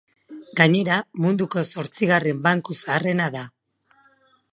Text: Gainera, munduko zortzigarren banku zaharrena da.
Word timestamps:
Gainera, 0.59 0.95
munduko 1.25 1.63
zortzigarren 1.73 2.39
banku 2.47 2.79
zaharrena 2.85 3.29
da. 3.37 3.45